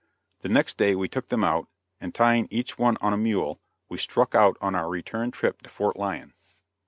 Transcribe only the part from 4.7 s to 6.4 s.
our return trip to Fort Lyon.